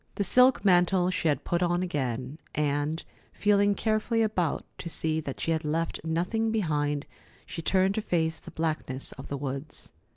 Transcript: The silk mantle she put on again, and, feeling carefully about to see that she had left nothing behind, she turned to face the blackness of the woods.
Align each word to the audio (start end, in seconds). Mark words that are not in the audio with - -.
The 0.15 0.23
silk 0.23 0.65
mantle 0.65 1.11
she 1.11 1.35
put 1.35 1.61
on 1.61 1.83
again, 1.83 2.39
and, 2.55 3.03
feeling 3.33 3.75
carefully 3.75 4.23
about 4.23 4.65
to 4.79 4.89
see 4.89 5.19
that 5.21 5.39
she 5.39 5.51
had 5.51 5.63
left 5.63 6.03
nothing 6.03 6.49
behind, 6.49 7.05
she 7.45 7.61
turned 7.61 7.93
to 7.93 8.01
face 8.01 8.39
the 8.39 8.49
blackness 8.49 9.11
of 9.11 9.27
the 9.27 9.37
woods. 9.37 9.91